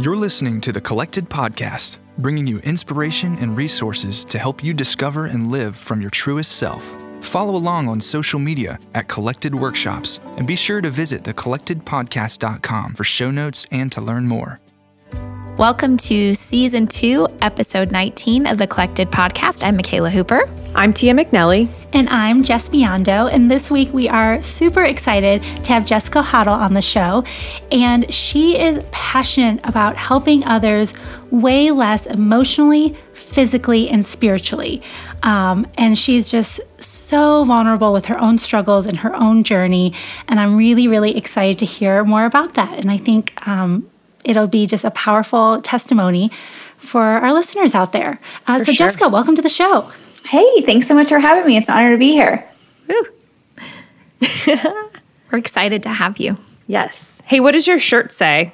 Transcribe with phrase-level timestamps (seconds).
[0.00, 5.26] You're listening to the Collected Podcast, bringing you inspiration and resources to help you discover
[5.26, 6.96] and live from your truest self.
[7.20, 13.04] Follow along on social media at Collected Workshops and be sure to visit thecollectedpodcast.com for
[13.04, 14.58] show notes and to learn more.
[15.58, 19.62] Welcome to season two, episode 19 of the Collected Podcast.
[19.62, 20.48] I'm Mikala Hooper.
[20.74, 21.68] I'm Tia McNelly.
[21.92, 23.28] And I'm Jess Biondo.
[23.32, 27.24] And this week we are super excited to have Jessica Hottle on the show.
[27.72, 30.94] And she is passionate about helping others
[31.32, 34.82] weigh less emotionally, physically, and spiritually.
[35.24, 39.92] Um, and she's just so vulnerable with her own struggles and her own journey.
[40.28, 42.78] And I'm really, really excited to hear more about that.
[42.78, 43.90] And I think um,
[44.24, 46.30] it'll be just a powerful testimony
[46.76, 48.20] for our listeners out there.
[48.46, 48.74] Uh, so, sure.
[48.74, 49.90] Jessica, welcome to the show.
[50.24, 51.56] Hey, thanks so much for having me.
[51.56, 52.48] It's an honor to be here.
[55.30, 56.36] We're excited to have you.
[56.66, 57.20] Yes.
[57.24, 58.52] Hey, what does your shirt say?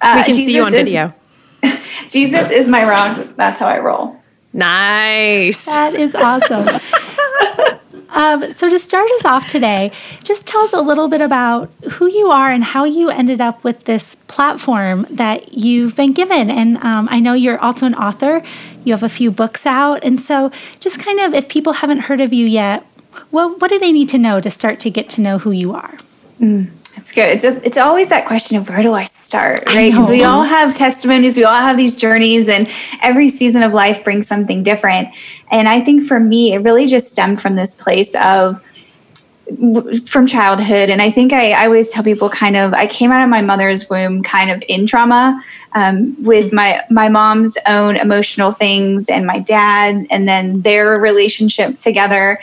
[0.00, 1.14] Uh, we can Jesus see you on is, video.
[2.08, 3.26] Jesus is my rock.
[3.36, 4.16] That's how I roll.
[4.52, 5.64] Nice.
[5.66, 6.68] That is awesome.
[8.10, 12.08] um, so, to start us off today, just tell us a little bit about who
[12.08, 16.50] you are and how you ended up with this platform that you've been given.
[16.50, 18.42] And um, I know you're also an author,
[18.88, 20.02] you have a few books out.
[20.02, 20.50] And so,
[20.80, 22.84] just kind of if people haven't heard of you yet,
[23.30, 25.72] well, what do they need to know to start to get to know who you
[25.72, 25.98] are?
[26.40, 26.70] Mm.
[26.96, 27.28] It's good.
[27.28, 29.92] It's just, it's always that question of where do I start, right?
[29.92, 32.68] Because we all have testimonies, we all have these journeys, and
[33.02, 35.08] every season of life brings something different.
[35.52, 38.60] And I think for me, it really just stemmed from this place of
[40.06, 40.90] from childhood.
[40.90, 43.40] And i think I, I, always tell people kind of i came out of my
[43.40, 49.26] mother's womb kind of in trauma um, with my my mom's own emotional things and
[49.26, 52.40] my dad and then their relationship together.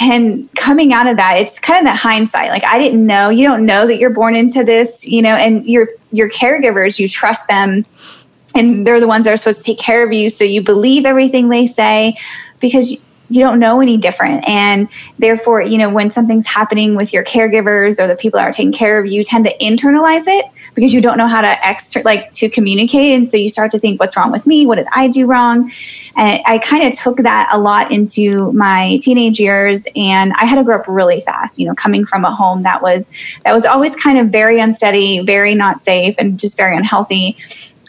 [0.00, 2.50] And coming out of that it's kind of that hindsight.
[2.50, 5.64] Like i didn't know you don't know that you're born into this you know and
[5.66, 7.86] your your caregivers you trust them.
[8.54, 10.28] And they're the ones that are supposed to take care of you.
[10.28, 12.18] So you believe everything they say
[12.60, 13.00] because
[13.32, 14.46] you don't know any different.
[14.48, 14.88] And
[15.18, 18.72] therefore you know when something's happening with your caregivers or the people that are taking
[18.72, 22.02] care of you, you tend to internalize it because you don't know how to extra
[22.02, 23.14] like to communicate.
[23.14, 24.66] And so you start to think what's wrong with me?
[24.66, 25.70] What did i do wrong?
[26.16, 30.56] And i kind of took that a lot into my teenage years and i had
[30.56, 33.10] to grow up really fast you know coming from a home that was
[33.44, 37.36] that was always kind of very unsteady very not safe and just very unhealthy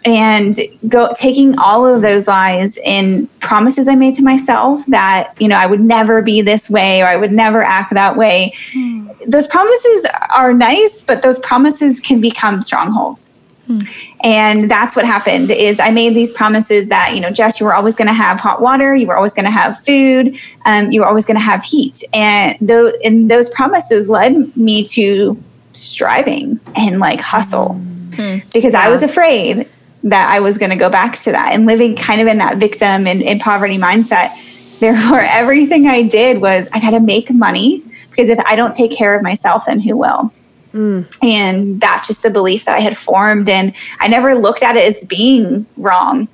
[0.05, 0.55] and
[0.87, 5.57] go taking all of those lies and promises I made to myself that you know
[5.57, 8.53] I would never be this way or I would never act that way.
[8.73, 9.09] Mm.
[9.25, 10.05] Those promises
[10.35, 13.35] are nice, but those promises can become strongholds.
[13.67, 14.17] Mm.
[14.23, 17.73] And that's what happened is I made these promises that, you know, Jess, you were
[17.73, 21.01] always going to have hot water, you were always going to have food, um, you
[21.01, 22.03] were always going to have heat.
[22.13, 25.41] And, th- and those promises led me to
[25.73, 27.79] striving and like hustle
[28.11, 28.43] mm.
[28.53, 28.81] because yeah.
[28.81, 29.69] I was afraid
[30.03, 32.57] that I was going to go back to that and living kind of in that
[32.57, 34.31] victim and, and poverty mindset.
[34.79, 38.91] Therefore, everything I did was I got to make money because if I don't take
[38.91, 40.33] care of myself, then who will?
[40.73, 41.15] Mm.
[41.23, 43.49] And that's just the belief that I had formed.
[43.49, 46.27] And I never looked at it as being wrong.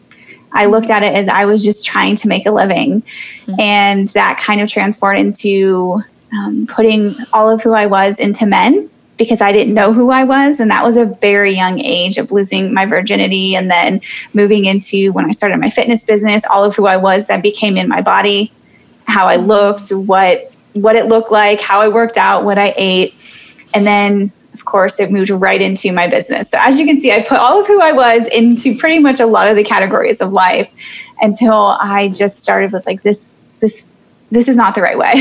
[0.52, 3.04] I looked at it as I was just trying to make a living.
[3.46, 3.60] Mm.
[3.60, 6.02] And that kind of transformed into
[6.34, 10.24] um, putting all of who I was into men because I didn't know who I
[10.24, 10.60] was.
[10.60, 14.02] And that was a very young age of losing my virginity and then
[14.34, 17.78] moving into when I started my fitness business, all of who I was that became
[17.78, 18.52] in my body,
[19.06, 23.14] how I looked, what what it looked like, how I worked out, what I ate.
[23.74, 26.50] And then of course it moved right into my business.
[26.50, 29.20] So as you can see, I put all of who I was into pretty much
[29.20, 30.72] a lot of the categories of life
[31.22, 33.86] until I just started was like this this
[34.32, 35.14] this is not the right way.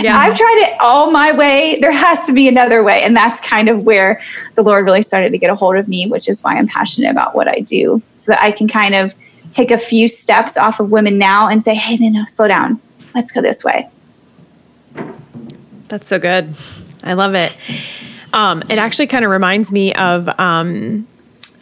[0.00, 0.18] Yeah.
[0.18, 1.78] I've tried it all my way.
[1.80, 3.02] There has to be another way.
[3.02, 4.20] And that's kind of where
[4.54, 7.10] the Lord really started to get a hold of me, which is why I'm passionate
[7.10, 9.14] about what I do, so that I can kind of
[9.50, 12.80] take a few steps off of women now and say, hey, no, no, slow down.
[13.14, 13.88] Let's go this way.
[15.88, 16.54] That's so good.
[17.02, 17.56] I love it.
[18.32, 21.06] Um, it actually kind of reminds me of um,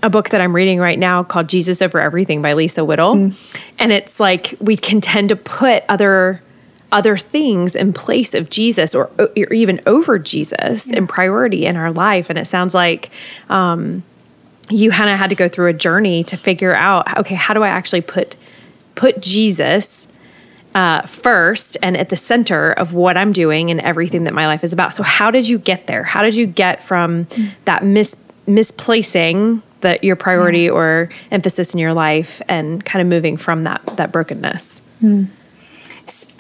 [0.02, 3.14] a book that I'm reading right now called Jesus Over Everything by Lisa Whittle.
[3.14, 3.58] Mm.
[3.78, 6.43] And it's like we can tend to put other
[6.90, 10.96] other things in place of Jesus or, or even over Jesus yeah.
[10.96, 12.31] in priority in our life.
[12.31, 13.11] And it sounds like
[13.50, 14.02] um,
[14.70, 17.62] you kind of had to go through a journey to figure out, okay, how do
[17.62, 18.37] I actually put
[18.94, 20.08] put Jesus
[20.75, 24.64] uh, first and at the center of what I'm doing and everything that my life
[24.64, 24.94] is about?
[24.94, 26.05] So, how did you get there?
[26.05, 27.50] How did you get from mm.
[27.67, 30.70] that mis- misplacing that your priority yeah.
[30.70, 34.81] or emphasis in your life and kind of moving from that that brokenness?
[35.02, 35.29] Mm.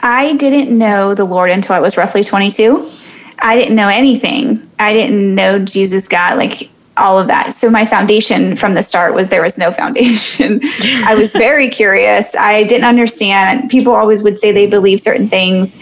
[0.00, 2.90] I didn't know the Lord until I was roughly 22.
[3.38, 4.68] I didn't know anything.
[4.78, 7.52] I didn't know Jesus God, like all of that.
[7.52, 10.60] So my foundation from the start was there was no foundation.
[11.04, 12.34] I was very curious.
[12.34, 13.70] I didn't understand.
[13.70, 15.80] People always would say they believe certain things.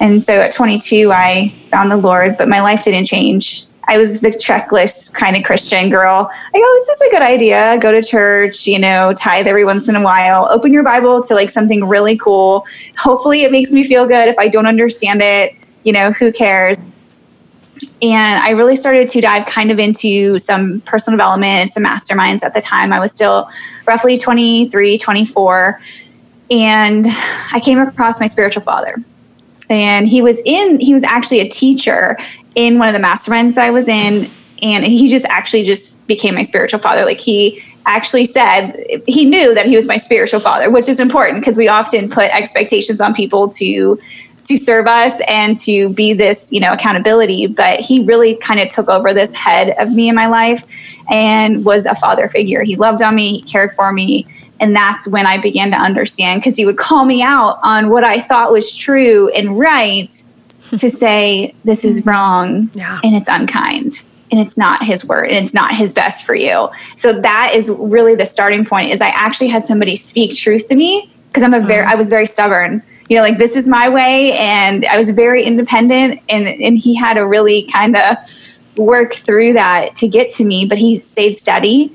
[0.00, 3.66] And so at 22, I found the Lord, but my life didn't change.
[3.86, 6.30] I was the checklist kind of Christian girl.
[6.32, 7.78] I go, this is a good idea.
[7.80, 10.48] Go to church, you know, tithe every once in a while.
[10.50, 12.66] Open your Bible to like something really cool.
[12.96, 14.28] Hopefully, it makes me feel good.
[14.28, 15.54] If I don't understand it,
[15.84, 16.86] you know, who cares?
[18.00, 22.42] And I really started to dive kind of into some personal development and some masterminds
[22.42, 22.92] at the time.
[22.92, 23.48] I was still
[23.86, 25.80] roughly 23, 24.
[26.50, 27.06] And
[27.52, 28.96] I came across my spiritual father.
[29.70, 32.18] And he was in, he was actually a teacher
[32.54, 34.30] in one of the masterminds that I was in.
[34.62, 37.04] And he just actually just became my spiritual father.
[37.04, 41.40] Like he actually said he knew that he was my spiritual father, which is important
[41.40, 43.98] because we often put expectations on people to
[44.44, 47.46] to serve us and to be this, you know, accountability.
[47.46, 50.64] But he really kind of took over this head of me in my life
[51.10, 52.62] and was a father figure.
[52.62, 54.26] He loved on me, he cared for me.
[54.60, 58.04] And that's when I began to understand because he would call me out on what
[58.04, 60.12] I thought was true and right
[60.70, 62.10] to say, this is mm-hmm.
[62.10, 63.00] wrong yeah.
[63.04, 66.68] and it's unkind and it's not his word and it's not his best for you.
[66.96, 70.74] So that is really the starting point is I actually had somebody speak truth to
[70.74, 71.92] me because I'm a very mm-hmm.
[71.92, 74.32] I was very stubborn you know, like this is my way.
[74.38, 78.16] And I was very independent and, and he had to really kind of
[78.76, 81.92] work through that to get to me, but he stayed steady.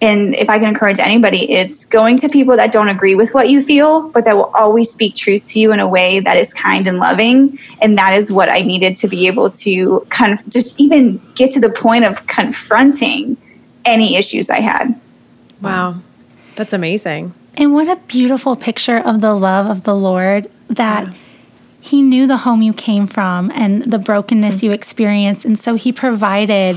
[0.00, 3.48] And if I can encourage anybody, it's going to people that don't agree with what
[3.48, 6.54] you feel, but that will always speak truth to you in a way that is
[6.54, 7.58] kind and loving.
[7.82, 11.50] And that is what I needed to be able to kind of just even get
[11.52, 13.36] to the point of confronting
[13.84, 14.98] any issues I had.
[15.60, 15.96] Wow.
[16.54, 17.34] That's amazing.
[17.56, 21.14] And what a beautiful picture of the love of the Lord that yeah.
[21.80, 24.66] He knew the home you came from and the brokenness mm-hmm.
[24.66, 25.44] you experienced.
[25.46, 26.76] And so He provided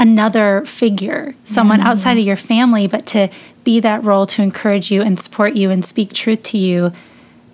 [0.00, 1.88] another figure, someone mm-hmm.
[1.88, 3.28] outside of your family, but to
[3.62, 6.86] be that role to encourage you and support you and speak truth to you.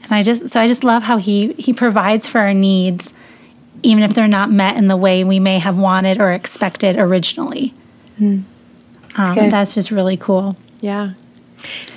[0.04, 3.12] And I just, so I just love how He, he provides for our needs,
[3.82, 7.74] even if they're not met in the way we may have wanted or expected originally.
[8.18, 8.44] Mm.
[9.18, 10.56] Um, that's just really cool.
[10.80, 11.14] Yeah.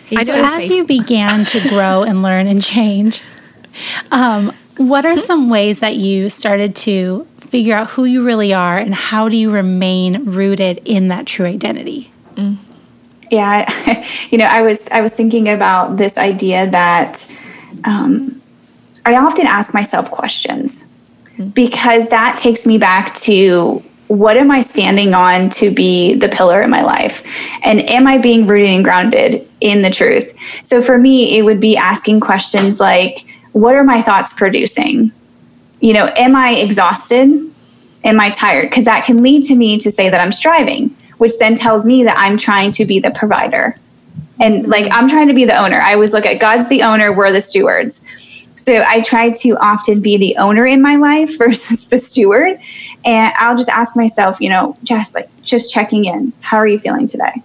[0.06, 3.22] He's so as you began to grow and learn and change,
[4.10, 8.78] um, what are some ways that you started to figure out who you really are
[8.78, 12.12] and how do you remain rooted in that true identity?
[12.36, 12.58] Mm.
[13.32, 17.32] Yeah, you know, I was I was thinking about this idea that
[17.84, 18.42] um,
[19.06, 20.94] I often ask myself questions
[21.38, 21.54] mm.
[21.54, 26.64] because that takes me back to what am I standing on to be the pillar
[26.64, 27.24] in my life?
[27.62, 30.34] And am I being rooted and grounded in the truth?
[30.64, 35.12] So for me, it would be asking questions like, what are my thoughts producing?
[35.82, 37.54] You know, am I exhausted?
[38.04, 38.70] Am I tired?
[38.70, 42.04] Because that can lead to me to say that I'm striving, which then tells me
[42.04, 43.78] that I'm trying to be the provider.
[44.40, 44.72] And mm-hmm.
[44.72, 45.80] like, I'm trying to be the owner.
[45.80, 48.06] I always look at God's the owner, we're the stewards.
[48.56, 52.60] So I try to often be the owner in my life versus the steward.
[53.06, 56.34] And I'll just ask myself, you know, just like just checking in.
[56.42, 57.42] How are you feeling today?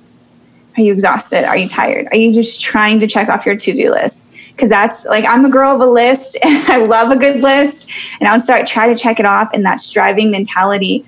[0.77, 1.45] Are you exhausted?
[1.45, 2.09] Are you tired?
[2.11, 4.31] Are you just trying to check off your to do list?
[4.49, 7.91] Because that's like I'm a girl of a list and I love a good list.
[8.21, 11.07] And I'll start try to check it off in that striving mentality.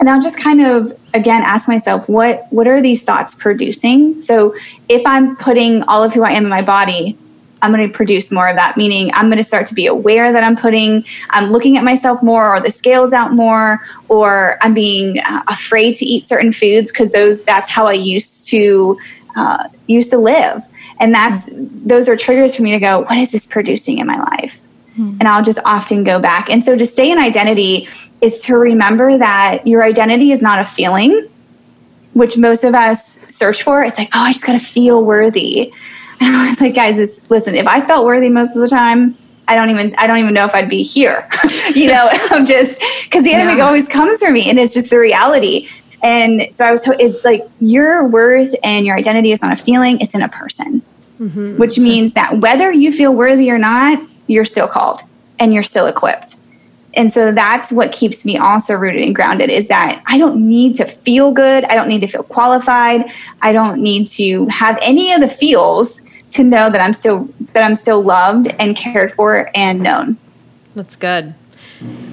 [0.00, 4.20] And I'll just kind of again ask myself, what what are these thoughts producing?
[4.20, 4.54] So
[4.88, 7.18] if I'm putting all of who I am in my body
[7.62, 10.32] I'm going to produce more of that, meaning I'm going to start to be aware
[10.32, 14.74] that I'm putting, I'm looking at myself more, or the scales out more, or I'm
[14.74, 18.98] being uh, afraid to eat certain foods because those that's how I used to
[19.36, 20.62] uh, used to live,
[21.00, 21.86] and that's mm-hmm.
[21.86, 24.60] those are triggers for me to go, what is this producing in my life?
[24.98, 25.18] Mm-hmm.
[25.20, 26.50] And I'll just often go back.
[26.50, 27.88] And so to stay in identity
[28.20, 31.28] is to remember that your identity is not a feeling,
[32.14, 33.84] which most of us search for.
[33.84, 35.72] It's like, oh, I just got to feel worthy.
[36.28, 39.54] And I was like, guys, listen, if I felt worthy most of the time, I
[39.54, 41.28] don't even I don't even know if I'd be here.
[41.74, 43.66] you know, I'm just because the enemy yeah.
[43.66, 45.68] always comes for me, and it's just the reality.
[46.02, 50.00] And so I was, it's like your worth and your identity is not a feeling;
[50.00, 50.82] it's in a person,
[51.18, 51.56] mm-hmm.
[51.56, 55.02] which means that whether you feel worthy or not, you're still called
[55.38, 56.36] and you're still equipped.
[56.98, 60.74] And so that's what keeps me also rooted and grounded is that I don't need
[60.74, 61.62] to feel good.
[61.66, 63.04] I don't need to feel qualified.
[63.40, 67.62] I don't need to have any of the feels to know that I'm still that
[67.62, 70.16] I'm still loved and cared for and known.
[70.74, 71.34] That's good.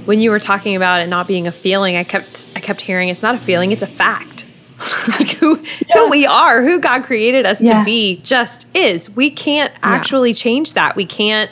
[0.06, 3.10] When you were talking about it not being a feeling, I kept I kept hearing
[3.10, 4.46] it's not a feeling, it's a fact.
[5.20, 5.94] like who yeah.
[5.94, 7.80] who we are, who God created us yeah.
[7.80, 9.10] to be just is.
[9.10, 10.36] We can't actually yeah.
[10.36, 10.96] change that.
[10.96, 11.50] We can't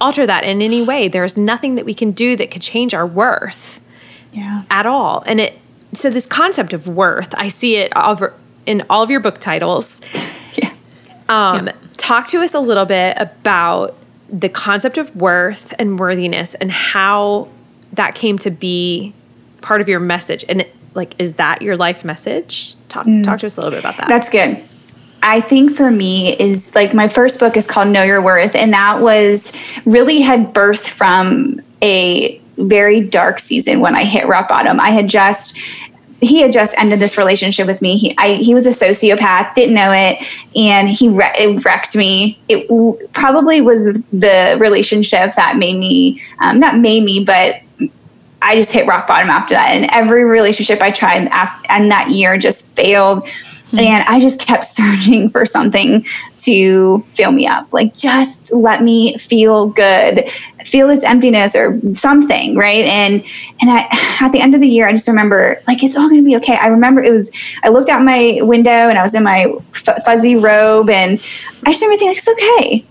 [0.00, 1.08] alter that in any way.
[1.08, 3.80] There's nothing that we can do that could change our worth.
[4.32, 4.62] Yeah.
[4.70, 5.22] At all.
[5.26, 5.58] And it
[5.92, 8.32] so this concept of worth, I see it over
[8.66, 10.00] in all of your book titles.
[10.54, 10.72] Yeah.
[11.28, 13.96] Um, Talk to us a little bit about
[14.28, 17.48] the concept of worth and worthiness and how
[17.92, 19.12] that came to be
[19.60, 20.44] part of your message.
[20.48, 22.74] And it, like, is that your life message?
[22.88, 24.08] Talk, talk to us a little bit about that.
[24.08, 24.62] That's good.
[25.22, 28.72] I think for me is like my first book is called Know Your Worth, and
[28.72, 29.52] that was
[29.84, 34.80] really had birthed from a very dark season when I hit rock bottom.
[34.80, 35.56] I had just
[36.22, 37.96] he had just ended this relationship with me.
[37.96, 40.18] He I, he was a sociopath, didn't know it,
[40.54, 42.38] and he re- it wrecked me.
[42.48, 47.56] It w- probably was the relationship that made me um, not made me, but
[48.42, 49.68] I just hit rock bottom after that.
[49.68, 53.24] And every relationship I tried after, and that year just failed.
[53.24, 53.78] Mm-hmm.
[53.78, 56.06] And I just kept searching for something
[56.38, 57.70] to fill me up.
[57.72, 60.30] Like, just let me feel good,
[60.64, 62.56] feel this emptiness or something.
[62.56, 62.86] Right.
[62.86, 63.22] And,
[63.60, 63.86] and I,
[64.20, 66.36] at the end of the year, I just remember like, it's all going to be
[66.36, 66.56] okay.
[66.56, 67.30] I remember it was,
[67.62, 71.20] I looked out my window and I was in my f- fuzzy robe and
[71.66, 72.86] I just remember thinking, like, it's okay.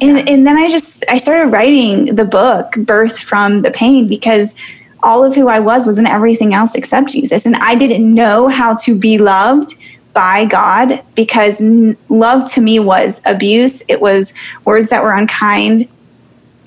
[0.00, 4.54] And, and then I just, I started writing the book, Birth from the Pain, because
[5.02, 7.46] all of who I was was in everything else except Jesus.
[7.46, 9.74] And I didn't know how to be loved
[10.12, 15.88] by God because n- love to me was abuse, it was words that were unkind.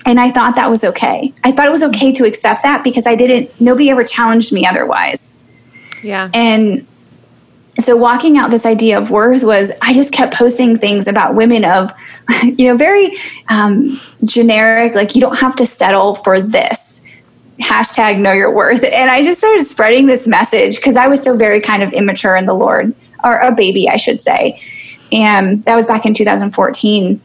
[0.06, 1.32] And I thought that was okay.
[1.44, 4.66] I thought it was okay to accept that because I didn't, nobody ever challenged me
[4.66, 5.34] otherwise.
[6.02, 6.30] Yeah.
[6.34, 6.86] And
[7.78, 11.64] so walking out this idea of worth was I just kept posting things about women
[11.64, 11.92] of,
[12.42, 13.16] you know, very
[13.48, 17.02] um, generic, like you don't have to settle for this
[17.60, 18.84] hashtag know your worth.
[18.84, 22.36] And I just started spreading this message because I was still very kind of immature
[22.36, 24.60] in the Lord, or a baby, I should say.
[25.10, 27.20] And that was back in 2014.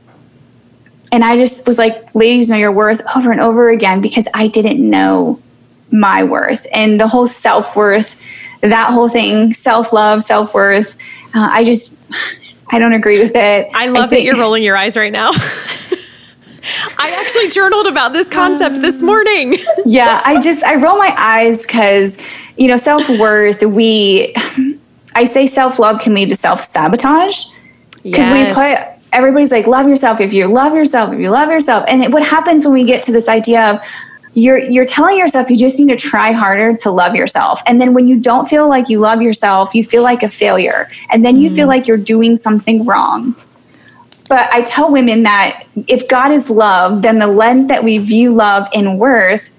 [1.12, 4.48] And I just was like, ladies know your worth over and over again because I
[4.48, 5.42] didn't know
[5.90, 8.18] my worth and the whole self worth,
[8.62, 10.98] that whole thing, self love, self worth.
[11.34, 11.98] Uh, I just,
[12.70, 13.70] I don't agree with it.
[13.74, 15.32] I love I think, that you're rolling your eyes right now.
[16.98, 19.58] I actually journaled about this concept this morning.
[19.86, 22.18] yeah, I just I roll my eyes because
[22.58, 23.62] you know self worth.
[23.62, 24.34] We,
[25.16, 27.46] I say self love can lead to self sabotage
[28.04, 28.50] because yes.
[28.50, 32.04] we put everybody's like love yourself if you love yourself if you love yourself and
[32.04, 33.82] it, what happens when we get to this idea of
[34.34, 37.94] you're you're telling yourself you just need to try harder to love yourself and then
[37.94, 41.38] when you don't feel like you love yourself you feel like a failure and then
[41.38, 41.56] you mm.
[41.56, 43.36] feel like you're doing something wrong
[44.28, 48.34] but I tell women that if God is love, then the lens that we view
[48.34, 49.50] love in worth,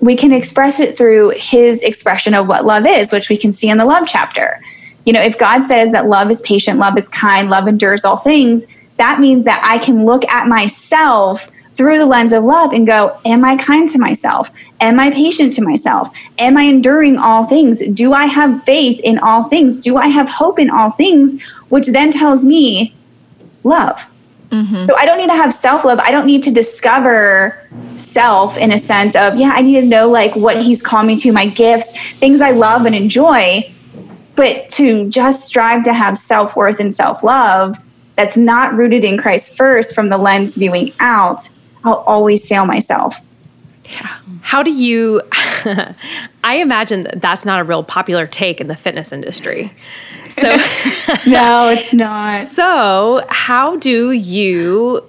[0.00, 3.68] we can express it through his expression of what love is, which we can see
[3.68, 4.60] in the love chapter.
[5.04, 8.16] You know, if God says that love is patient, love is kind, love endures all
[8.16, 8.66] things,
[8.96, 13.20] that means that I can look at myself through the lens of love and go,
[13.24, 14.50] Am I kind to myself?
[14.80, 16.08] Am I patient to myself?
[16.38, 17.86] Am I enduring all things?
[17.88, 19.80] Do I have faith in all things?
[19.80, 21.40] Do I have hope in all things?
[21.68, 22.94] Which then tells me
[23.62, 24.08] love.
[24.50, 24.86] Mm-hmm.
[24.86, 25.98] So I don't need to have self love.
[25.98, 27.60] I don't need to discover
[27.96, 31.16] self in a sense of, yeah, I need to know like what he's called me
[31.16, 33.72] to, my gifts, things I love and enjoy.
[34.36, 37.76] But to just strive to have self worth and self love
[38.16, 41.48] that's not rooted in Christ first from the lens viewing out,
[41.84, 43.20] I'll always fail myself.
[43.84, 44.18] Yeah.
[44.42, 45.22] How do you?
[46.44, 49.72] I imagine that that's not a real popular take in the fitness industry.
[50.28, 50.48] So,
[51.30, 52.44] no, it's not.
[52.44, 55.02] So, how do you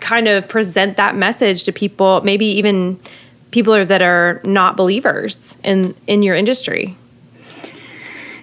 [0.00, 2.98] kind of present that message to people, maybe even
[3.50, 6.96] people that are not believers in in your industry?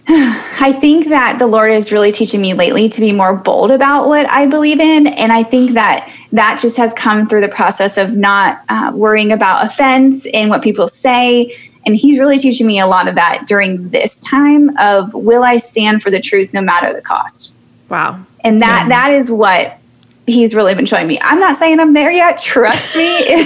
[0.09, 4.07] I think that the Lord is really teaching me lately to be more bold about
[4.07, 5.07] what I believe in.
[5.07, 9.33] And I think that that just has come through the process of not uh, worrying
[9.33, 11.53] about offense and what people say
[11.88, 15.56] and he's really teaching me a lot of that during this time of will I
[15.56, 17.56] stand for the truth no matter the cost.
[17.88, 18.25] Wow.
[18.41, 18.91] And That's that good.
[18.91, 19.77] that is what
[20.25, 21.17] he's really been showing me.
[21.22, 23.46] I'm not saying I'm there yet, trust me.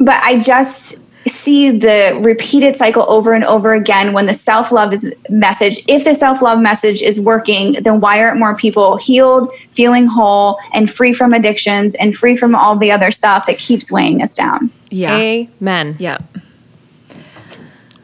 [0.00, 0.96] but I just
[1.28, 6.14] see the repeated cycle over and over again when the self-love is message if the
[6.14, 11.32] self-love message is working then why aren't more people healed feeling whole and free from
[11.32, 15.94] addictions and free from all the other stuff that keeps weighing us down yeah amen
[16.00, 16.24] yep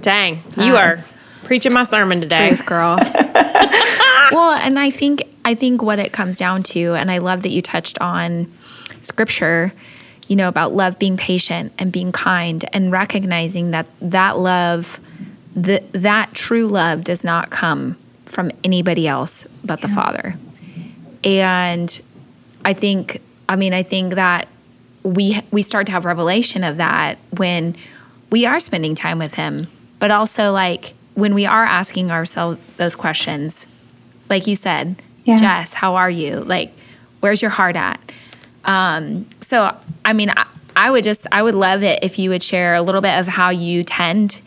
[0.00, 0.96] Dang, you are
[1.44, 2.96] preaching my sermon today, truth, girl.
[4.32, 7.48] well, and I think I think what it comes down to, and I love that
[7.48, 8.52] you touched on
[9.00, 9.72] scripture,
[10.28, 15.00] you know, about love being patient and being kind, and recognizing that that love,
[15.56, 20.36] that that true love, does not come from anybody else but the Father.
[21.24, 22.00] And
[22.64, 24.46] I think, I mean, I think that
[25.02, 27.74] we we start to have revelation of that when
[28.30, 29.60] we are spending time with Him
[29.98, 33.66] but also like when we are asking ourselves those questions,
[34.30, 35.36] like you said, Yeah.
[35.36, 36.40] Jess, how are you?
[36.40, 36.72] Like,
[37.20, 38.00] where's your heart at?
[38.64, 42.42] Um, so, I mean, I, I would just, I would love it if you would
[42.42, 44.40] share a little bit of how you tend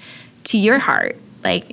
[0.46, 1.65] to your heart, like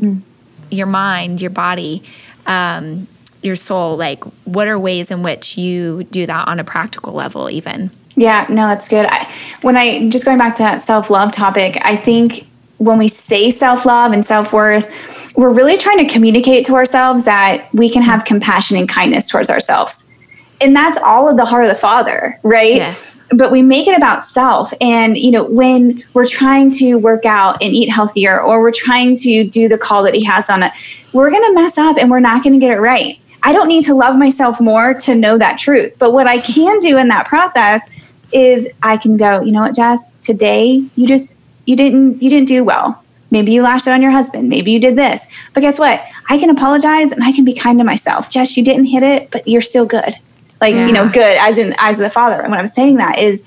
[0.70, 2.02] your mind, your body,
[2.46, 3.06] um,
[3.42, 3.96] your soul.
[3.96, 7.90] Like, what are ways in which you do that on a practical level, even?
[8.16, 9.06] Yeah, no, that's good.
[9.08, 9.32] I,
[9.62, 12.47] when I just going back to that self love topic, I think
[12.78, 14.88] when we say self love and self worth,
[15.36, 19.50] we're really trying to communicate to ourselves that we can have compassion and kindness towards
[19.50, 20.14] ourselves.
[20.60, 22.74] And that's all of the heart of the Father, right?
[22.74, 23.20] Yes.
[23.30, 24.72] But we make it about self.
[24.80, 29.14] And, you know, when we're trying to work out and eat healthier, or we're trying
[29.16, 30.72] to do the call that He has on it,
[31.12, 33.20] we're going to mess up and we're not going to get it right.
[33.44, 35.92] I don't need to love myself more to know that truth.
[35.98, 39.76] But what I can do in that process is I can go, you know what,
[39.76, 41.36] Jess, today you just
[41.68, 43.04] you didn't you didn't do well.
[43.30, 44.48] Maybe you lashed out on your husband.
[44.48, 45.26] Maybe you did this.
[45.52, 46.02] But guess what?
[46.30, 48.30] I can apologize and I can be kind to myself.
[48.30, 50.14] Jess, you didn't hit it, but you're still good.
[50.62, 52.40] Like, you know, good as in eyes of the Father.
[52.40, 53.44] And when I'm saying that is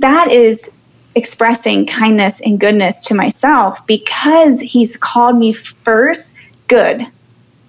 [0.00, 0.72] that is
[1.14, 7.06] expressing kindness and goodness to myself because he's called me first good.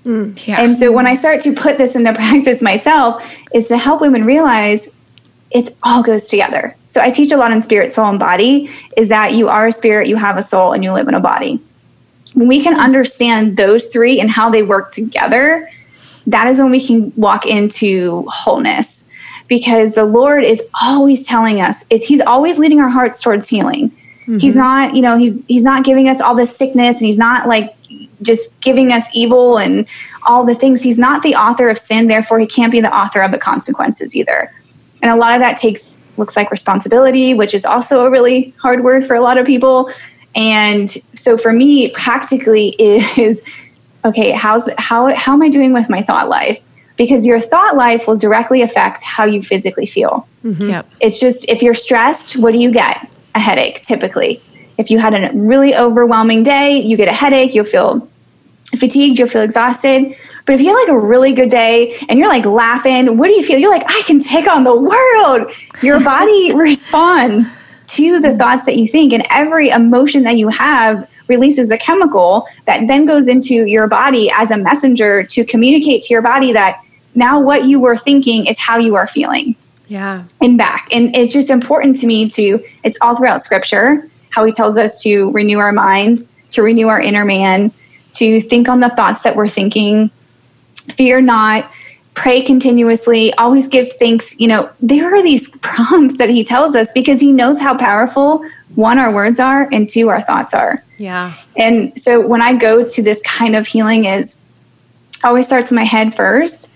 [0.05, 0.47] Mm.
[0.47, 0.59] Yeah.
[0.59, 3.23] And so when I start to put this into practice myself,
[3.53, 4.89] is to help women realize
[5.53, 6.75] it all goes together.
[6.88, 9.72] So I teach a lot in spirit, soul, and body is that you are a
[9.72, 11.62] spirit, you have a soul, and you live in a body.
[12.33, 15.69] When we can understand those three and how they work together,
[16.25, 19.07] that is when we can walk into wholeness.
[19.48, 23.91] Because the Lord is always telling us, it's He's always leading our hearts towards healing.
[24.25, 24.60] He's mm-hmm.
[24.60, 27.75] not, you know, he's he's not giving us all this sickness and he's not like
[28.22, 29.86] just giving us evil and
[30.25, 30.81] all the things.
[30.81, 34.15] He's not the author of sin, therefore he can't be the author of the consequences
[34.15, 34.50] either.
[35.03, 38.83] And a lot of that takes looks like responsibility, which is also a really hard
[38.83, 39.91] word for a lot of people.
[40.33, 43.43] And so for me, practically is
[44.05, 46.62] okay, how's how how am I doing with my thought life?
[46.95, 50.25] Because your thought life will directly affect how you physically feel.
[50.44, 50.70] Mm-hmm.
[50.70, 50.89] Yep.
[51.01, 53.09] It's just if you're stressed, what do you get?
[53.35, 54.42] A headache typically.
[54.77, 58.07] If you had a really overwhelming day, you get a headache, you'll feel
[58.77, 60.16] fatigued, you'll feel exhausted.
[60.46, 63.34] But if you have like a really good day and you're like laughing, what do
[63.34, 63.58] you feel?
[63.60, 65.51] You're like, I can take on the world.
[65.82, 71.08] Your body responds to the thoughts that you think, and every emotion that you have
[71.27, 76.14] releases a chemical that then goes into your body as a messenger to communicate to
[76.14, 76.82] your body that
[77.16, 79.56] now what you were thinking is how you are feeling
[79.88, 80.24] Yeah.
[80.42, 80.90] and back.
[80.92, 85.01] And it's just important to me to, it's all throughout scripture, how he tells us
[85.03, 87.72] to renew our mind, to renew our inner man,
[88.14, 90.12] to think on the thoughts that we're thinking,
[90.91, 91.72] fear not,
[92.13, 94.39] pray continuously, always give thanks.
[94.39, 98.43] You know, there are these prompts that he tells us because he knows how powerful
[98.75, 100.83] one, our words are, and two, our thoughts are.
[100.98, 101.31] Yeah.
[101.57, 104.39] And so when I go to this kind of healing is
[105.24, 106.72] always starts in my head first,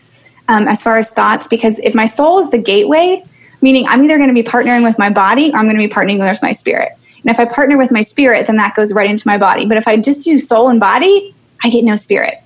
[0.48, 3.24] um, as far as thoughts, because if my soul is the gateway,
[3.62, 5.94] meaning I'm either going to be partnering with my body or I'm going to be
[5.94, 6.94] partnering with my spirit.
[7.24, 9.66] And if I partner with my spirit, then that goes right into my body.
[9.66, 12.42] But if I just do soul and body, I get no spirit.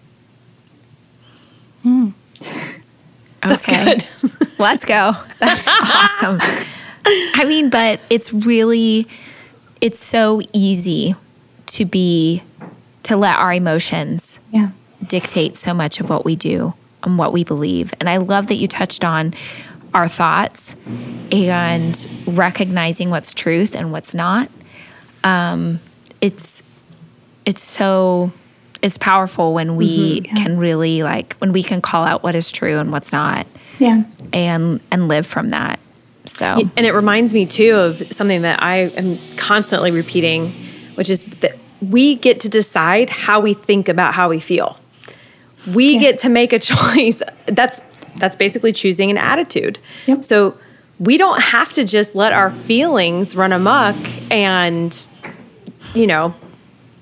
[1.83, 3.83] That's Okay.
[3.97, 4.05] good.
[4.59, 5.13] Let's go.
[5.39, 6.39] That's awesome.
[7.05, 9.07] I mean, but it's really,
[9.81, 11.15] it's so easy
[11.67, 12.43] to be,
[13.03, 14.69] to let our emotions Yeah.
[15.07, 17.93] dictate so much of what we do and what we believe.
[17.99, 19.33] And I love that you touched on
[19.93, 20.75] our thoughts
[21.31, 24.49] and recognizing what's truth and what's not.
[25.23, 25.79] Um,
[26.21, 26.61] it's
[27.45, 28.31] it's so
[28.81, 32.51] it's powerful when we mm-hmm, can really like when we can call out what is
[32.51, 33.45] true and what's not
[33.79, 34.03] Yeah.
[34.33, 35.79] and and live from that.
[36.25, 36.45] So
[36.77, 40.47] And it reminds me too of something that I am constantly repeating,
[40.95, 44.77] which is that we get to decide how we think about how we feel.
[45.75, 47.21] We get to make a choice.
[47.47, 47.81] That's
[48.17, 49.79] that's basically choosing an attitude.
[50.05, 50.23] Yep.
[50.23, 50.57] So
[50.99, 53.95] we don't have to just let our feelings run amok
[54.31, 55.07] and
[55.95, 56.33] you know,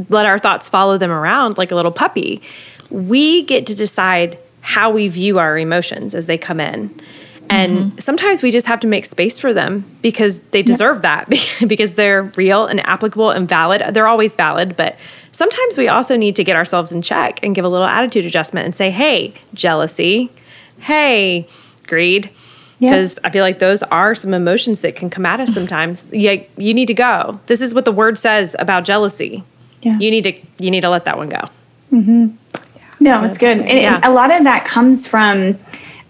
[0.07, 2.41] let our thoughts follow them around like a little puppy.
[2.89, 7.01] We get to decide how we view our emotions as they come in.
[7.49, 7.97] And mm-hmm.
[7.97, 11.29] sometimes we just have to make space for them because they deserve that
[11.67, 13.81] because they're real and applicable and valid.
[13.93, 14.97] They're always valid, but
[15.31, 18.65] sometimes we also need to get ourselves in check and give a little attitude adjustment
[18.65, 20.29] and say, "Hey, jealousy.
[20.79, 21.47] Hey,
[21.87, 22.29] greed."
[22.77, 22.91] Yeah.
[22.91, 26.09] Because I feel like those are some emotions that can come at us sometimes.
[26.13, 27.39] Yeah, you need to go.
[27.47, 29.43] This is what the word says about jealousy.
[29.81, 29.97] Yeah.
[29.99, 31.41] You need to you need to let that one go.
[31.91, 32.35] Mm-hmm.
[33.01, 33.59] No, it's good.
[33.59, 35.57] And, and a lot of that comes from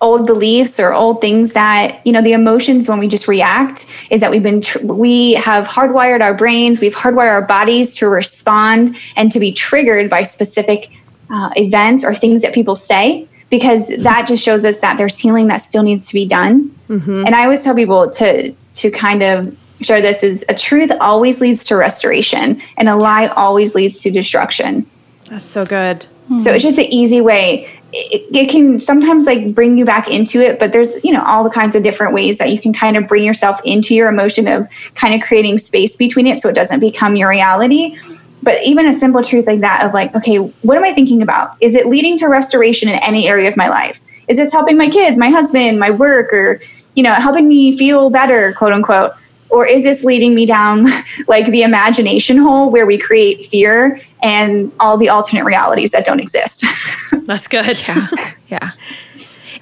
[0.01, 4.21] old beliefs or old things that you know the emotions when we just react is
[4.21, 8.95] that we've been tr- we have hardwired our brains we've hardwired our bodies to respond
[9.17, 10.89] and to be triggered by specific
[11.29, 15.47] uh, events or things that people say because that just shows us that there's healing
[15.47, 17.25] that still needs to be done mm-hmm.
[17.25, 21.41] and i always tell people to to kind of share this is a truth always
[21.41, 24.85] leads to restoration and a lie always leads to destruction.
[25.25, 26.05] That's so good.
[26.37, 27.67] So it's just an easy way.
[27.91, 31.43] It, it, can sometimes like bring you back into it but there's you know all
[31.43, 34.47] the kinds of different ways that you can kind of bring yourself into your emotion
[34.47, 37.97] of kind of creating space between it so it doesn't become your reality.
[38.43, 41.57] But even a simple truth like that of like okay what am i thinking about?
[41.61, 44.01] Is it leading to restoration in any area of my life?
[44.27, 46.61] Is this helping my kids my husband my work or
[46.95, 49.13] you know helping me feel better quote unquote
[49.49, 50.85] or is this leading me down
[51.27, 56.19] like the imagination hole where we create fear and all the alternate realities that don't
[56.19, 56.63] exist?
[57.25, 57.81] That's good.
[57.88, 58.07] Yeah.
[58.47, 58.71] Yeah.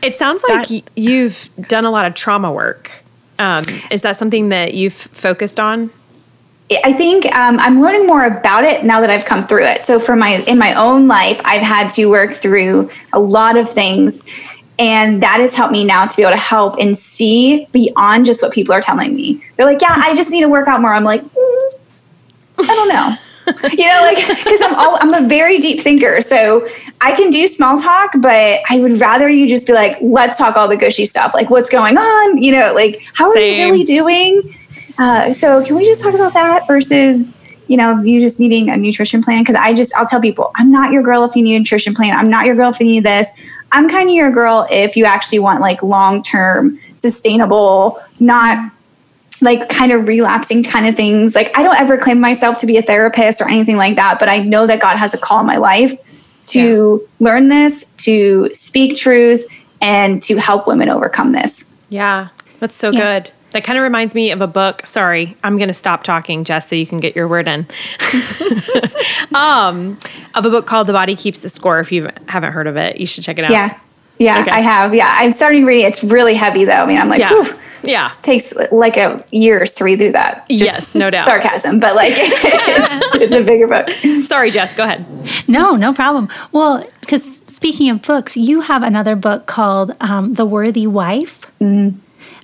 [0.02, 2.92] It sounds like that, you've done a lot of trauma work.
[3.40, 5.90] Um, is that something that you've focused on?
[6.84, 9.86] I think um, I'm learning more about it now that I've come through it.
[9.86, 13.70] So for my in my own life, I've had to work through a lot of
[13.70, 14.22] things
[14.80, 18.42] and that has helped me now to be able to help and see beyond just
[18.42, 19.42] what people are telling me.
[19.56, 20.94] They're like, yeah, I just need to work out more.
[20.94, 21.72] I'm like, mm,
[22.60, 23.16] I don't know.
[23.78, 26.68] you know, like because I'm all, I'm a very deep thinker, so
[27.00, 30.58] I can do small talk, but I would rather you just be like, let's talk
[30.58, 33.54] all the gushy stuff, like what's going on, you know, like how Same.
[33.54, 34.54] are you really doing?
[34.98, 37.32] Uh, so can we just talk about that versus
[37.68, 39.44] you know you just needing a nutrition plan?
[39.44, 41.94] Because I just I'll tell people I'm not your girl if you need a nutrition
[41.94, 42.18] plan.
[42.18, 43.32] I'm not your girl if you need this.
[43.72, 48.72] I'm kind of your girl if you actually want like long term, sustainable, not
[49.42, 51.36] like kind of relapsing kind of things.
[51.36, 54.30] Like I don't ever claim myself to be a therapist or anything like that, but
[54.30, 55.94] I know that God has a call in my life
[56.48, 57.26] to yeah.
[57.26, 59.46] learn this, to speak truth,
[59.82, 61.70] and to help women overcome this.
[61.90, 63.20] Yeah, that's so yeah.
[63.20, 63.32] good.
[63.52, 64.86] That kind of reminds me of a book.
[64.86, 67.66] Sorry, I'm going to stop talking, Jess, so you can get your word in.
[69.34, 69.98] um,
[70.36, 71.80] of a book called The Body Keeps the Score.
[71.80, 73.52] If you haven't heard of it, you should check it out.
[73.52, 73.80] Yeah.
[74.20, 74.50] Yeah, okay.
[74.50, 74.96] I have.
[74.96, 75.86] Yeah, I'm starting reading.
[75.86, 76.72] It's really heavy, though.
[76.74, 77.30] I mean, I'm like, yeah.
[77.30, 77.60] Whew.
[77.84, 78.12] Yeah.
[78.24, 80.50] Takes like a years to read through that.
[80.50, 81.26] Just yes, no doubt.
[81.26, 83.90] Sarcasm, but like it's, it's, a bigger book.
[84.26, 85.06] Sorry, Jess, go ahead.
[85.48, 86.28] No, no problem.
[86.52, 91.52] Well, because speaking of books, you have another book called um, The Worthy Wife.
[91.62, 92.00] Mm-hmm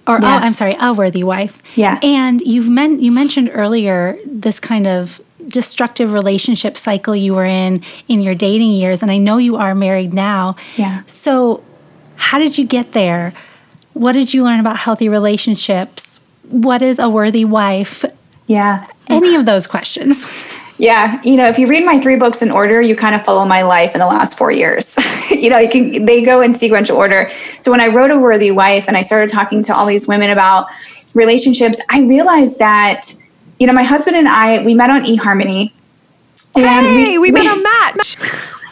[0.08, 0.36] or oh, yeah.
[0.36, 1.62] oh, I'm sorry, a worthy wife.
[1.76, 2.00] Yeah.
[2.04, 7.82] And you've men- you mentioned earlier this kind of destructive relationship cycle you were in
[8.08, 10.56] in your dating years and I know you are married now.
[10.78, 11.04] Yeah.
[11.06, 11.64] So
[12.16, 13.34] how did you get there?
[13.94, 16.20] What did you learn about healthy relationships?
[16.50, 18.04] What is a worthy wife?
[18.48, 18.88] Yeah.
[19.08, 20.26] Any of those questions.
[20.80, 23.46] Yeah, you know, if you read my three books in order, you kind of follow
[23.46, 24.98] my life in the last four years.
[25.30, 27.30] you know, you can they go in sequential order.
[27.60, 30.32] So when I wrote A Worthy Wife and I started talking to all these women
[30.32, 30.68] about
[31.14, 33.14] relationships, I realized that,
[33.60, 35.72] you know, my husband and I we met on eHarmony.
[36.56, 38.18] And hey, we, we met on Match.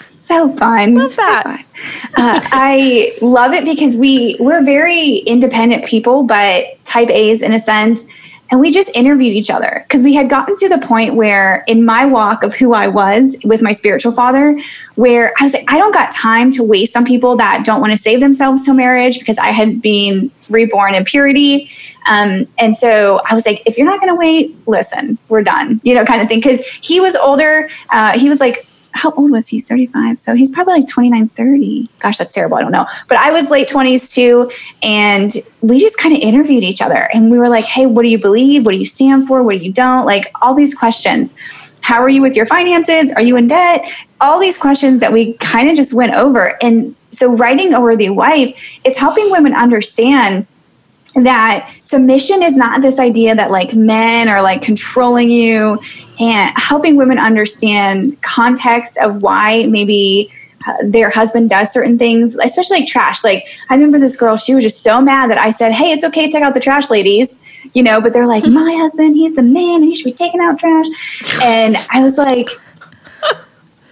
[0.03, 0.95] so fun.
[0.95, 1.65] Love that.
[2.17, 7.59] Uh, I love it because we we're very independent people, but type A's in a
[7.59, 8.05] sense
[8.51, 11.85] and we just interviewed each other because we had gotten to the point where in
[11.85, 14.59] my walk of who I was with my spiritual father,
[14.95, 17.91] where I was like, I don't got time to waste on people that don't want
[17.91, 21.71] to save themselves till marriage because I had been reborn in purity.
[22.07, 25.79] Um, and so I was like, if you're not going to wait, listen, we're done,
[25.83, 26.39] you know, kind of thing.
[26.39, 27.69] Because he was older.
[27.89, 29.55] Uh, he was like how old was he?
[29.55, 30.19] He's 35.
[30.19, 31.89] So he's probably like 29, 30.
[31.99, 32.57] Gosh, that's terrible.
[32.57, 32.87] I don't know.
[33.07, 34.51] But I was late 20s too.
[34.83, 37.09] And we just kind of interviewed each other.
[37.13, 38.65] And we were like, hey, what do you believe?
[38.65, 39.43] What do you stand for?
[39.43, 40.05] What do you don't?
[40.05, 41.75] Like all these questions.
[41.81, 43.11] How are you with your finances?
[43.11, 43.91] Are you in debt?
[44.19, 46.57] All these questions that we kind of just went over.
[46.63, 50.47] And so writing A Worthy Wife is helping women understand
[51.15, 55.79] that submission is not this idea that like men are like controlling you
[56.19, 60.31] and helping women understand context of why maybe
[60.67, 63.23] uh, their husband does certain things, especially like trash.
[63.23, 66.03] Like I remember this girl, she was just so mad that I said, "Hey, it's
[66.03, 67.39] okay to take out the trash, ladies,"
[67.73, 67.99] you know.
[67.99, 70.85] But they're like, "My husband, he's the man, and he should be taking out trash."
[71.43, 72.47] And I was like,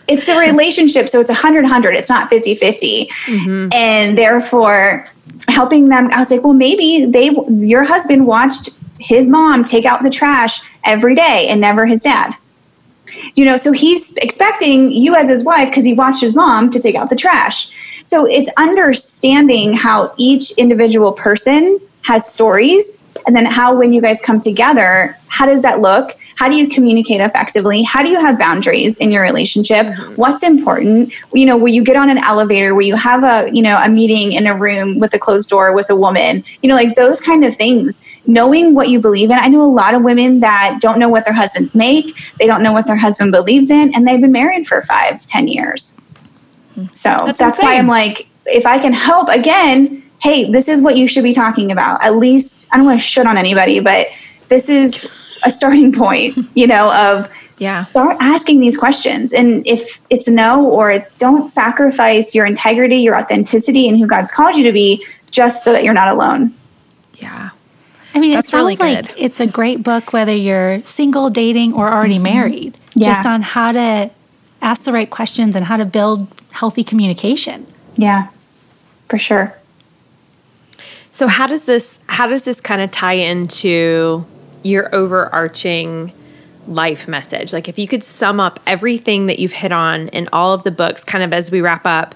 [0.07, 1.95] "It's a relationship, so it's a hundred hundred.
[1.95, 3.73] It's not 50 50 mm-hmm.
[3.73, 5.07] and therefore."
[5.49, 6.09] Helping them.
[6.11, 10.61] I was like well maybe they your husband watched his mom take out the trash
[10.83, 12.33] every day and never his dad.
[13.35, 16.79] You know so he's expecting you as his wife because he watched his mom to
[16.79, 17.69] take out the trash.
[18.03, 24.19] So it's understanding how each individual person has stories and then how when you guys
[24.21, 26.17] come together how does that look?
[26.35, 27.83] How do you communicate effectively?
[27.83, 29.85] How do you have boundaries in your relationship?
[29.85, 30.15] Mm-hmm.
[30.15, 31.13] what's important?
[31.33, 32.75] You know will you get on an elevator?
[32.75, 35.71] Will you have a you know a meeting in a room with a closed door
[35.71, 36.43] with a woman?
[36.61, 38.05] You know like those kind of things.
[38.25, 39.39] Knowing what you believe in.
[39.39, 42.17] I know a lot of women that don't know what their husbands make.
[42.39, 45.47] They don't know what their husband believes in and they've been married for five ten
[45.47, 46.01] years.
[46.93, 50.97] So that's, that's why i'm like if i can help again hey, this is what
[50.97, 52.03] you should be talking about.
[52.03, 54.07] At least, I don't want to shit on anybody, but
[54.49, 55.09] this is
[55.43, 57.29] a starting point, you know, of
[57.59, 57.85] yeah.
[57.85, 59.33] Start asking these questions.
[59.33, 64.31] And if it's no or it's don't sacrifice your integrity, your authenticity, and who God's
[64.31, 66.55] called you to be just so that you're not alone.
[67.17, 67.49] Yeah.
[68.15, 71.73] I mean, That's it sounds really like it's a great book whether you're single, dating,
[71.73, 72.23] or already mm-hmm.
[72.23, 73.13] married, yeah.
[73.13, 74.09] just on how to
[74.61, 77.67] ask the right questions and how to build healthy communication.
[77.95, 78.29] Yeah,
[79.09, 79.55] for sure.
[81.11, 84.25] So how does this how does this kind of tie into
[84.63, 86.13] your overarching
[86.67, 87.51] life message?
[87.53, 90.71] Like if you could sum up everything that you've hit on in all of the
[90.71, 92.15] books kind of as we wrap up,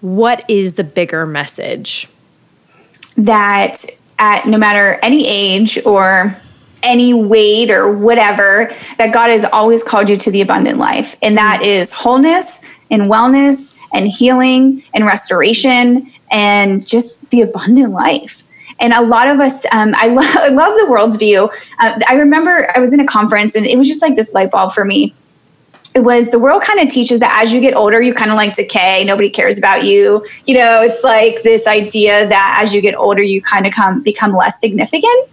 [0.00, 2.08] what is the bigger message?
[3.16, 3.84] That
[4.18, 6.36] at no matter any age or
[6.82, 11.16] any weight or whatever, that God has always called you to the abundant life.
[11.22, 18.44] And that is wholeness and wellness and healing and restoration and just the abundant life.
[18.78, 21.50] And a lot of us, um, I, lo- I, love the world's view.
[21.78, 24.50] Uh, I remember I was in a conference and it was just like this light
[24.50, 25.14] bulb for me.
[25.94, 28.36] It was the world kind of teaches that as you get older, you kind of
[28.36, 29.02] like decay.
[29.04, 30.26] Nobody cares about you.
[30.44, 34.02] You know, it's like this idea that as you get older, you kind of come
[34.02, 35.30] become less significant.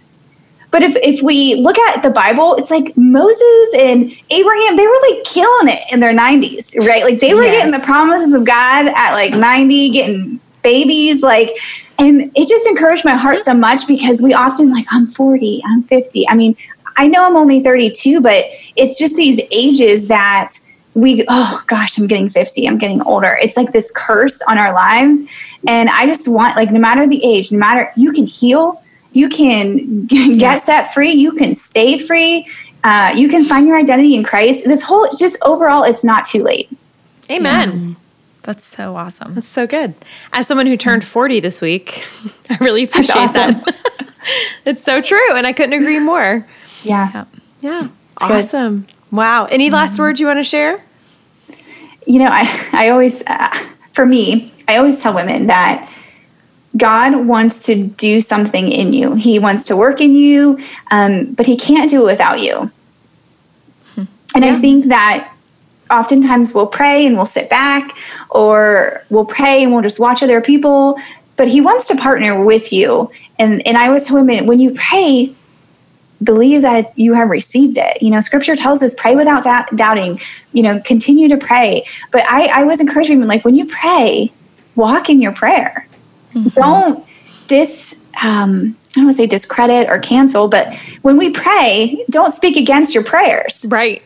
[0.70, 4.98] But if, if we look at the Bible, it's like Moses and Abraham, they were
[5.08, 7.04] like killing it in their 90s, right?
[7.04, 7.58] Like they were yes.
[7.58, 11.50] getting the promises of God at like 90, getting babies like
[11.98, 15.84] and it just encouraged my heart so much because we often like i'm 40 i'm
[15.84, 16.56] 50 i mean
[16.96, 20.50] i know i'm only 32 but it's just these ages that
[20.94, 23.38] we oh gosh i'm getting 50 i'm getting older.
[23.40, 25.22] It's like this curse on our lives.
[25.68, 29.28] And i just want like no matter the age no matter you can heal you
[29.28, 30.06] can
[30.38, 32.46] get set free you can stay free
[32.84, 34.66] uh, you can find your identity in christ.
[34.66, 36.68] This whole just overall it's not too late.
[37.30, 37.88] Amen.
[37.88, 38.03] Yeah.
[38.44, 39.34] That's so awesome.
[39.34, 39.94] That's so good.
[40.32, 42.06] As someone who turned 40 this week,
[42.50, 43.52] I really appreciate awesome.
[43.52, 44.12] that.
[44.66, 45.34] it's so true.
[45.34, 46.46] And I couldn't agree more.
[46.82, 47.24] Yeah.
[47.60, 47.88] Yeah.
[48.20, 48.82] awesome.
[48.82, 48.94] Good.
[49.10, 49.46] Wow.
[49.46, 49.74] Any mm-hmm.
[49.74, 50.84] last words you want to share?
[52.06, 53.48] You know, I, I always, uh,
[53.92, 55.90] for me, I always tell women that
[56.76, 59.14] God wants to do something in you.
[59.14, 60.58] He wants to work in you,
[60.90, 62.70] um, but He can't do it without you.
[63.94, 64.04] Hmm.
[64.34, 64.52] And yeah.
[64.52, 65.33] I think that
[65.94, 67.96] oftentimes we'll pray and we'll sit back,
[68.30, 70.98] or we'll pray and we'll just watch other people.
[71.36, 73.10] But He wants to partner with you.
[73.38, 75.34] And and I was telling him when you pray,
[76.22, 78.02] believe that you have received it.
[78.02, 80.20] You know, Scripture tells us pray without doubt, doubting.
[80.52, 81.84] You know, continue to pray.
[82.12, 84.32] But I I was encouraging him like when you pray,
[84.74, 85.86] walk in your prayer.
[86.34, 86.48] Mm-hmm.
[86.50, 87.06] Don't
[87.46, 92.30] dis um, I don't want to say discredit or cancel, but when we pray, don't
[92.30, 93.66] speak against your prayers.
[93.68, 94.02] Right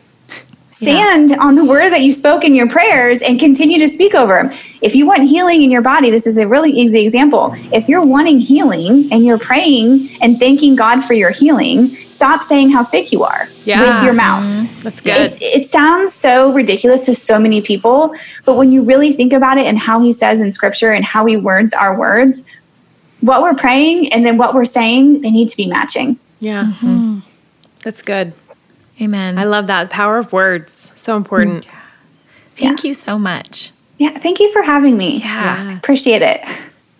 [0.78, 1.36] stand yeah.
[1.40, 4.52] on the word that you spoke in your prayers and continue to speak over them.
[4.80, 7.52] If you want healing in your body, this is a really easy example.
[7.72, 12.70] If you're wanting healing and you're praying and thanking God for your healing, stop saying
[12.70, 13.96] how sick you are yeah.
[13.96, 14.44] with your mouth.
[14.44, 14.82] Mm-hmm.
[14.82, 15.16] That's good.
[15.16, 18.14] It, it sounds so ridiculous to so many people,
[18.44, 21.26] but when you really think about it and how he says in scripture and how
[21.26, 22.44] he words our words,
[23.20, 26.18] what we're praying and then what we're saying, they need to be matching.
[26.38, 26.66] Yeah.
[26.66, 27.18] Mm-hmm.
[27.82, 28.32] That's good.
[29.00, 29.38] Amen.
[29.38, 29.84] I love that.
[29.84, 30.90] The power of words.
[30.94, 31.66] So important.
[31.66, 31.80] Yeah.
[32.54, 32.88] Thank yeah.
[32.88, 33.72] you so much.
[33.98, 34.18] Yeah.
[34.18, 35.18] Thank you for having me.
[35.18, 35.70] Yeah.
[35.70, 35.76] yeah.
[35.78, 36.40] Appreciate it.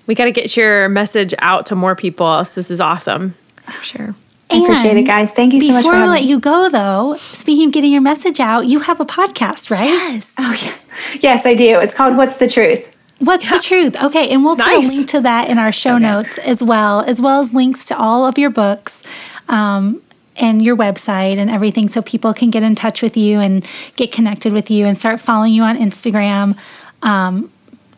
[0.07, 2.53] We got to get your message out to more people else.
[2.53, 3.35] This is awesome.
[3.65, 4.15] For sure.
[4.51, 5.33] I appreciate it, guys.
[5.33, 5.85] Thank you so much.
[5.85, 6.29] Before we let me.
[6.29, 9.85] you go, though, speaking of getting your message out, you have a podcast, right?
[9.85, 10.35] Yes.
[10.39, 10.75] Oh, yeah.
[11.21, 11.79] Yes, I do.
[11.81, 12.97] It's called What's the Truth?
[13.19, 13.57] What's yeah.
[13.57, 14.03] the truth?
[14.03, 14.87] Okay, and we'll nice.
[14.87, 16.05] put a link to that in our show okay.
[16.05, 19.03] notes as well, as well as links to all of your books.
[19.49, 20.01] Um,
[20.38, 24.12] and your website and everything so people can get in touch with you and get
[24.12, 26.57] connected with you and start following you on Instagram.
[27.03, 27.51] Um,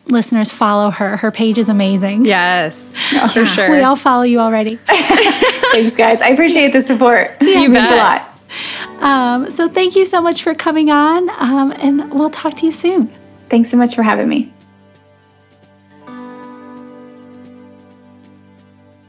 [0.05, 1.17] listeners, follow her.
[1.17, 2.25] Her page is amazing.
[2.25, 2.97] Yes,
[3.33, 3.71] for sure.
[3.71, 4.75] We all follow you already.
[5.71, 6.21] Thanks, guys.
[6.21, 7.37] I appreciate the support.
[7.41, 8.27] Yeah, it means a lot.
[9.01, 12.71] Um, so thank you so much for coming on, um, and we'll talk to you
[12.71, 13.11] soon.
[13.49, 14.53] Thanks so much for having me.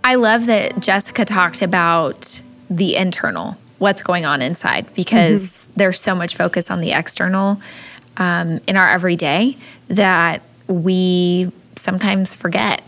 [0.05, 2.43] I love that Jessica talked about
[2.77, 5.73] the internal, what's going on inside, because mm-hmm.
[5.77, 7.61] there's so much focus on the external
[8.17, 9.57] um, in our everyday
[9.89, 12.83] that we sometimes forget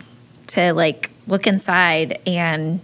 [0.46, 2.80] to like look inside and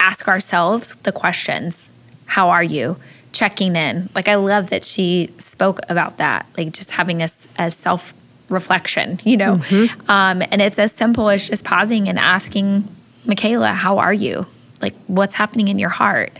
[0.00, 1.92] ask ourselves the questions
[2.26, 2.96] How are you?
[3.32, 4.10] Checking in.
[4.14, 7.28] Like, I love that she spoke about that, like just having a,
[7.58, 8.12] a self
[8.48, 9.56] reflection, you know?
[9.56, 10.10] Mm-hmm.
[10.10, 12.88] Um, and it's as simple as just pausing and asking
[13.26, 14.46] Mikala, How are you?
[14.82, 16.38] Like, what's happening in your heart?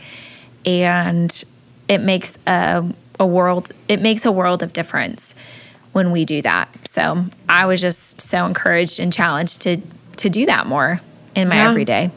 [0.67, 1.43] And
[1.89, 2.85] it makes a,
[3.19, 5.35] a world, it makes a world of difference
[5.93, 6.69] when we do that.
[6.89, 9.79] So I was just so encouraged and challenged to
[10.19, 11.01] to do that more
[11.35, 11.69] in my yeah.
[11.69, 12.11] everyday.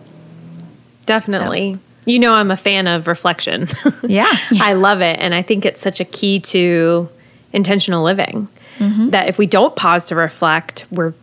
[1.05, 1.75] Definitely.
[1.75, 1.79] So.
[2.05, 3.67] You know, I'm a fan of reflection.
[4.07, 4.31] Yeah.
[4.59, 5.17] I love it.
[5.19, 7.09] And I think it's such a key to
[7.51, 9.09] intentional living mm-hmm.
[9.09, 11.13] that if we don't pause to reflect, we're,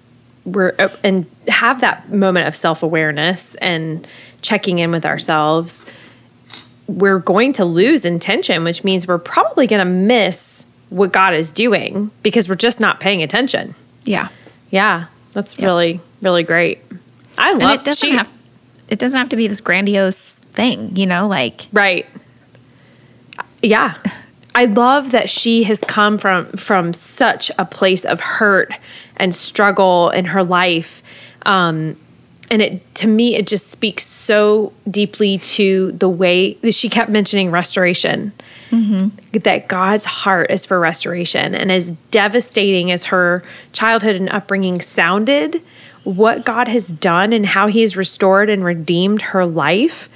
[0.44, 4.06] we're, and have that moment of self awareness and
[4.42, 5.86] checking in with ourselves,
[6.86, 11.50] we're going to lose intention, which means we're probably going to miss what God is
[11.50, 13.74] doing because we're just not paying attention.
[14.04, 14.28] Yeah.
[14.70, 15.06] Yeah.
[15.32, 15.66] That's yep.
[15.66, 16.80] really, really great.
[17.38, 18.28] I love and it doesn't she, have
[18.88, 22.06] it doesn't have to be this grandiose thing, you know, like Right.
[23.62, 23.96] Yeah.
[24.54, 28.74] I love that she has come from from such a place of hurt
[29.16, 31.02] and struggle in her life.
[31.46, 31.96] Um,
[32.52, 37.10] and it to me it just speaks so deeply to the way that she kept
[37.10, 38.30] mentioning restoration
[38.70, 39.38] mm-hmm.
[39.38, 45.62] that god's heart is for restoration and as devastating as her childhood and upbringing sounded
[46.04, 50.08] what god has done and how he has restored and redeemed her life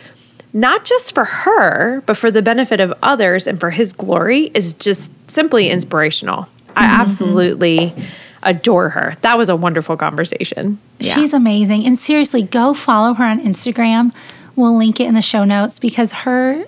[0.53, 4.75] not just for her but for the benefit of others and for his glory is
[4.75, 6.79] just simply inspirational mm-hmm.
[6.79, 7.94] i absolutely
[8.47, 9.17] adore her.
[9.21, 10.79] That was a wonderful conversation.
[10.99, 11.15] Yeah.
[11.15, 11.85] She's amazing.
[11.85, 14.13] And seriously, go follow her on Instagram.
[14.55, 16.65] We'll link it in the show notes because her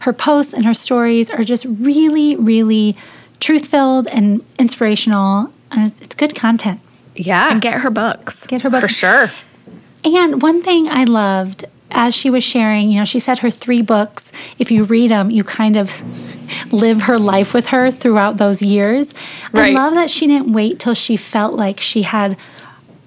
[0.00, 2.96] her posts and her stories are just really really
[3.40, 6.80] truth-filled and inspirational and it's good content.
[7.14, 7.50] Yeah.
[7.50, 8.46] And get her books.
[8.46, 8.82] Get her books.
[8.82, 9.30] For sure.
[10.04, 13.82] And one thing I loved as she was sharing, you know, she said her three
[13.82, 16.02] books, if you read them, you kind of
[16.72, 19.14] live her life with her throughout those years.
[19.52, 19.74] Right.
[19.74, 22.36] I love that she didn't wait till she felt like she had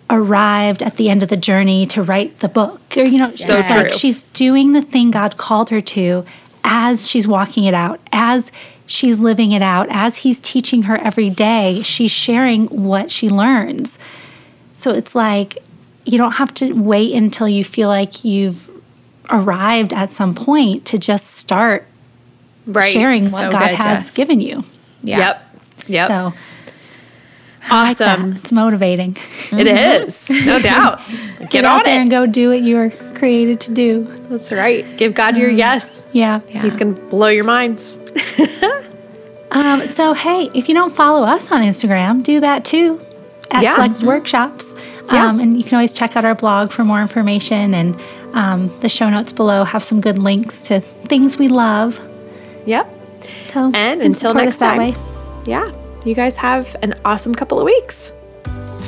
[0.09, 2.81] arrived at the end of the journey to write the book.
[2.97, 6.25] Or, you know, so it's like she's doing the thing God called her to
[6.63, 8.51] as she's walking it out, as
[8.85, 13.99] she's living it out, as he's teaching her every day, she's sharing what she learns.
[14.73, 15.57] So it's like
[16.05, 18.71] you don't have to wait until you feel like you've
[19.29, 21.85] arrived at some point to just start
[22.69, 22.91] right.
[22.91, 24.15] sharing what so God has Jess.
[24.15, 24.63] given you.
[25.03, 25.17] Yeah.
[25.17, 25.55] Yep.
[25.87, 26.07] Yep.
[26.07, 26.33] So
[27.69, 28.31] awesome.
[28.31, 29.17] Like it's motivating.
[29.51, 31.01] It is, no doubt.
[31.39, 32.01] Get, Get out there it.
[32.01, 34.03] and go do what you are created to do.
[34.29, 34.85] That's right.
[34.97, 35.57] Give God your mm.
[35.57, 36.09] yes.
[36.13, 36.41] Yeah.
[36.49, 36.61] yeah.
[36.61, 37.97] He's going to blow your minds.
[39.51, 43.01] um, so, hey, if you don't follow us on Instagram, do that too
[43.51, 43.75] at yeah.
[43.75, 44.07] Collected mm-hmm.
[44.07, 44.73] Workshops.
[45.11, 45.27] Yeah.
[45.27, 47.99] Um, and you can always check out our blog for more information, and
[48.33, 51.99] um, the show notes below have some good links to things we love.
[52.69, 52.87] Yep.
[53.45, 54.93] So and until next time,
[55.47, 55.71] yeah,
[56.05, 58.13] you guys have an awesome couple of weeks.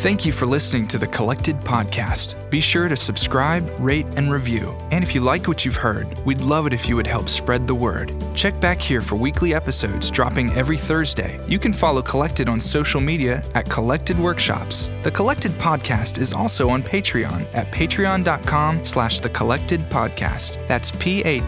[0.02, 2.50] Thank you for listening to the Collected Podcast.
[2.50, 4.76] Be sure to subscribe, rate, and review.
[4.90, 7.68] And if you like what you've heard, we'd love it if you would help spread
[7.68, 8.12] the word.
[8.34, 11.40] Check back here for weekly episodes dropping every Thursday.
[11.48, 14.90] You can follow Collected on social media at Collected Workshops.
[15.04, 20.68] The Collected Podcast is also on Patreon at patreon.com slash the Collected Podcast.
[20.68, 21.46] That's P-A-T-R-E-O-N.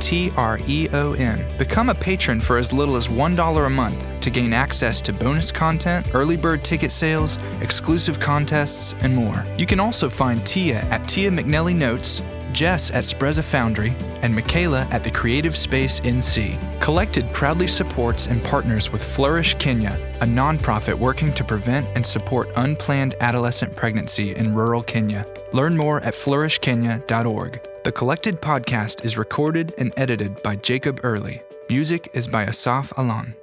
[1.57, 5.51] Become a patron for as little as $1 a month to gain access to bonus
[5.51, 9.45] content, early bird ticket sales, exclusive contests, and more.
[9.57, 14.85] You can also find Tia at Tia McNelly Notes, Jess at Sprezza Foundry, and Mikala
[14.91, 16.59] at the Creative Space NC.
[16.81, 22.49] Collected proudly supports and partners with Flourish Kenya, a nonprofit working to prevent and support
[22.57, 25.25] unplanned adolescent pregnancy in rural Kenya.
[25.53, 27.61] Learn more at flourishkenya.org.
[27.83, 31.41] The Collected podcast is recorded and edited by Jacob Early.
[31.69, 33.35] Music is by Asaf Alan.